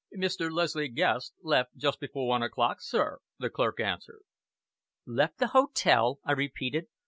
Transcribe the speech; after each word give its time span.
"Mr. 0.17 0.51
Leslie 0.51 0.87
Guest 0.87 1.35
left 1.43 1.77
just 1.77 1.99
before 1.99 2.27
one 2.27 2.41
o'clock, 2.41 2.81
sir," 2.81 3.19
the 3.37 3.51
clerk 3.51 3.79
answered. 3.79 4.23
"Left 5.05 5.37
the 5.37 5.49
hotel!" 5.49 6.19
I 6.23 6.31
repeated. 6.31 6.87